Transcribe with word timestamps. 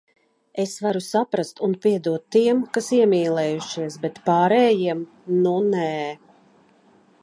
Es 0.61 0.71
varu 0.85 1.01
saprast 1.07 1.61
un 1.67 1.75
piedot 1.83 2.25
tiem, 2.37 2.63
kas 2.79 2.89
iemīlējušies, 2.99 4.01
bet 4.07 4.21
pārējiem- 4.31 5.07
nu, 5.47 5.57
nē. 5.73 5.89